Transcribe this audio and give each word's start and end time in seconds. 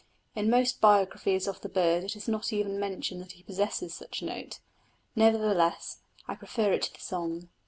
In 0.35 0.49
most 0.49 0.81
biographies 0.81 1.45
of 1.47 1.61
the 1.61 1.69
bird 1.69 2.03
it 2.03 2.15
is 2.15 2.27
not 2.27 2.51
even 2.51 2.79
mentioned 2.79 3.21
that 3.21 3.33
he 3.33 3.43
possesses 3.43 3.93
such 3.93 4.23
a 4.23 4.25
note. 4.25 4.59
Nevertheless 5.15 5.99
I 6.27 6.33
prefer 6.33 6.71
it 6.73 6.81
to 6.81 6.93
the 6.95 6.99
song. 6.99 7.49